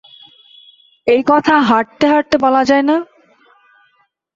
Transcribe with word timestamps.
এই 1.07 1.21
কথা 1.27 1.55
হাঁটতে-হাঁটতে 1.61 2.35
বলা 2.37 2.61
যায় 2.63 2.85
না। 2.89 2.95